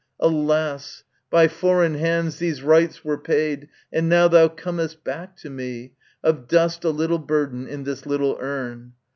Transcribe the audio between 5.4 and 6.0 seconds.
me,